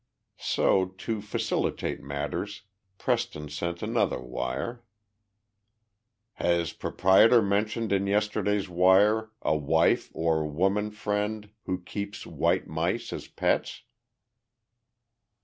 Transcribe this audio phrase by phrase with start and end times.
[0.39, 2.63] So, to facilitate matters,
[2.97, 4.83] Preston sent another wire:
[6.33, 13.13] Has proprietor mentioned in yesterday's wire a wife or woman friend who keeps white mice
[13.13, 13.83] as pets?